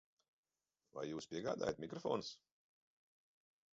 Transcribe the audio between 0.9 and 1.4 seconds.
Vai jūs